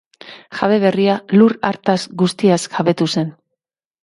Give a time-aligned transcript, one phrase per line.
[0.59, 3.31] Jabe berria lur hartaz guztiaz jabetu zen.